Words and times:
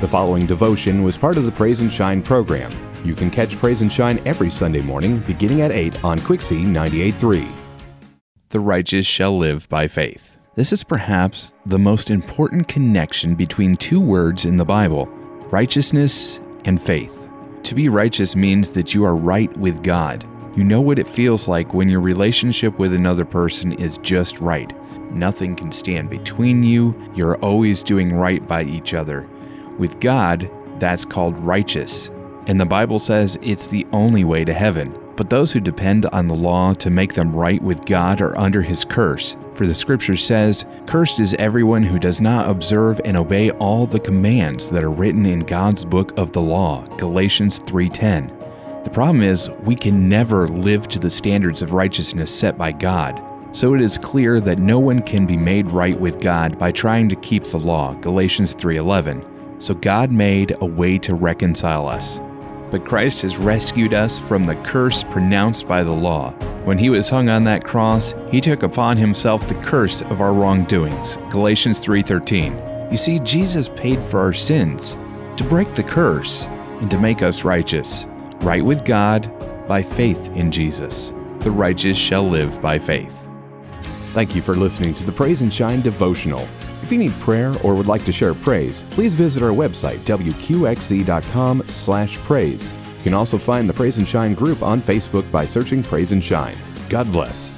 The 0.00 0.06
following 0.06 0.46
devotion 0.46 1.02
was 1.02 1.18
part 1.18 1.36
of 1.36 1.44
the 1.44 1.50
Praise 1.50 1.80
and 1.80 1.92
Shine 1.92 2.22
program. 2.22 2.70
You 3.04 3.16
can 3.16 3.32
catch 3.32 3.56
Praise 3.56 3.82
and 3.82 3.92
Shine 3.92 4.20
every 4.24 4.48
Sunday 4.48 4.80
morning 4.80 5.18
beginning 5.26 5.60
at 5.62 5.72
8 5.72 6.04
on 6.04 6.20
Quixie 6.20 6.62
98.3. 6.62 7.44
The 8.50 8.60
righteous 8.60 9.06
shall 9.06 9.36
live 9.36 9.68
by 9.68 9.88
faith. 9.88 10.38
This 10.54 10.72
is 10.72 10.84
perhaps 10.84 11.52
the 11.66 11.80
most 11.80 12.12
important 12.12 12.68
connection 12.68 13.34
between 13.34 13.74
two 13.74 14.00
words 14.00 14.46
in 14.46 14.56
the 14.56 14.64
Bible 14.64 15.06
righteousness 15.50 16.40
and 16.64 16.80
faith. 16.80 17.28
To 17.64 17.74
be 17.74 17.88
righteous 17.88 18.36
means 18.36 18.70
that 18.70 18.94
you 18.94 19.04
are 19.04 19.16
right 19.16 19.54
with 19.56 19.82
God. 19.82 20.24
You 20.56 20.62
know 20.62 20.80
what 20.80 21.00
it 21.00 21.08
feels 21.08 21.48
like 21.48 21.74
when 21.74 21.88
your 21.88 22.00
relationship 22.00 22.78
with 22.78 22.94
another 22.94 23.24
person 23.24 23.72
is 23.72 23.98
just 23.98 24.40
right. 24.40 24.72
Nothing 25.10 25.56
can 25.56 25.72
stand 25.72 26.08
between 26.08 26.62
you. 26.62 26.94
You're 27.16 27.36
always 27.38 27.82
doing 27.82 28.14
right 28.14 28.46
by 28.46 28.62
each 28.62 28.94
other. 28.94 29.28
With 29.78 30.00
God, 30.00 30.50
that's 30.78 31.04
called 31.04 31.38
righteous. 31.38 32.10
And 32.46 32.60
the 32.60 32.66
Bible 32.66 32.98
says 32.98 33.38
it's 33.42 33.68
the 33.68 33.86
only 33.92 34.24
way 34.24 34.44
to 34.44 34.52
heaven. 34.52 34.98
But 35.16 35.30
those 35.30 35.52
who 35.52 35.58
depend 35.58 36.06
on 36.06 36.28
the 36.28 36.34
law 36.34 36.74
to 36.74 36.90
make 36.90 37.14
them 37.14 37.32
right 37.32 37.60
with 37.60 37.84
God 37.84 38.20
are 38.20 38.38
under 38.38 38.62
his 38.62 38.84
curse. 38.84 39.36
For 39.52 39.66
the 39.66 39.74
scripture 39.74 40.16
says, 40.16 40.64
Cursed 40.86 41.18
is 41.18 41.34
everyone 41.34 41.82
who 41.82 41.98
does 41.98 42.20
not 42.20 42.48
observe 42.48 43.00
and 43.04 43.16
obey 43.16 43.50
all 43.50 43.84
the 43.84 43.98
commands 43.98 44.68
that 44.68 44.84
are 44.84 44.92
written 44.92 45.26
in 45.26 45.40
God's 45.40 45.84
book 45.84 46.16
of 46.16 46.32
the 46.32 46.40
law. 46.40 46.84
Galatians 46.98 47.58
3:10. 47.58 48.30
The 48.84 48.90
problem 48.90 49.22
is, 49.22 49.50
we 49.64 49.74
can 49.74 50.08
never 50.08 50.46
live 50.46 50.86
to 50.88 51.00
the 51.00 51.10
standards 51.10 51.62
of 51.62 51.72
righteousness 51.72 52.32
set 52.32 52.56
by 52.56 52.70
God. 52.70 53.20
So 53.50 53.74
it 53.74 53.80
is 53.80 53.98
clear 53.98 54.40
that 54.40 54.60
no 54.60 54.78
one 54.78 55.02
can 55.02 55.26
be 55.26 55.36
made 55.36 55.66
right 55.66 55.98
with 55.98 56.20
God 56.20 56.58
by 56.58 56.70
trying 56.70 57.08
to 57.08 57.16
keep 57.16 57.42
the 57.42 57.58
law. 57.58 57.94
Galatians 57.94 58.54
3:11. 58.54 59.24
So 59.58 59.74
God 59.74 60.12
made 60.12 60.56
a 60.60 60.66
way 60.66 60.98
to 60.98 61.14
reconcile 61.14 61.86
us. 61.86 62.20
But 62.70 62.84
Christ 62.84 63.22
has 63.22 63.38
rescued 63.38 63.94
us 63.94 64.18
from 64.18 64.44
the 64.44 64.56
curse 64.56 65.02
pronounced 65.04 65.66
by 65.66 65.82
the 65.82 65.92
law. 65.92 66.32
When 66.64 66.78
he 66.78 66.90
was 66.90 67.08
hung 67.08 67.28
on 67.28 67.44
that 67.44 67.64
cross, 67.64 68.14
he 68.30 68.40
took 68.40 68.62
upon 68.62 68.96
himself 68.96 69.46
the 69.46 69.54
curse 69.54 70.02
of 70.02 70.20
our 70.20 70.34
wrongdoings. 70.34 71.18
Galatians 71.30 71.80
3:13. 71.80 72.56
You 72.90 72.96
see 72.96 73.18
Jesus 73.20 73.70
paid 73.74 74.02
for 74.02 74.20
our 74.20 74.32
sins 74.32 74.96
to 75.36 75.44
break 75.44 75.74
the 75.74 75.82
curse 75.82 76.46
and 76.80 76.90
to 76.90 76.98
make 76.98 77.22
us 77.22 77.44
righteous, 77.44 78.06
right 78.40 78.64
with 78.64 78.84
God 78.84 79.30
by 79.66 79.82
faith 79.82 80.30
in 80.34 80.50
Jesus. 80.50 81.14
The 81.40 81.50
righteous 81.50 81.96
shall 81.96 82.28
live 82.28 82.60
by 82.60 82.78
faith. 82.78 83.28
Thank 84.12 84.34
you 84.34 84.42
for 84.42 84.54
listening 84.54 84.94
to 84.94 85.04
the 85.04 85.12
Praise 85.12 85.42
and 85.42 85.52
Shine 85.52 85.80
devotional. 85.80 86.46
If 86.88 86.92
you 86.92 86.98
need 87.00 87.20
prayer 87.20 87.54
or 87.62 87.74
would 87.74 87.86
like 87.86 88.06
to 88.06 88.12
share 88.12 88.32
praise, 88.32 88.80
please 88.88 89.12
visit 89.12 89.42
our 89.42 89.50
website, 89.50 89.98
wqxz.com 90.06 91.62
slash 91.68 92.16
praise. 92.16 92.72
You 92.96 93.04
can 93.04 93.12
also 93.12 93.36
find 93.36 93.68
the 93.68 93.74
Praise 93.74 93.98
and 93.98 94.08
Shine 94.08 94.32
group 94.32 94.62
on 94.62 94.80
Facebook 94.80 95.30
by 95.30 95.44
searching 95.44 95.82
Praise 95.82 96.12
and 96.12 96.24
Shine. 96.24 96.56
God 96.88 97.12
bless. 97.12 97.57